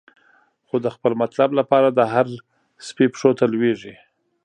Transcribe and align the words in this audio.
خو 0.67 0.75
د 0.85 0.87
خپل 0.95 1.11
مطلب 1.23 1.49
لپاره، 1.59 1.87
د 1.91 1.99
هر 2.13 2.27
سپی 2.87 3.05
پښو 3.13 3.31
ته 3.39 3.45
لویږی 3.53 3.95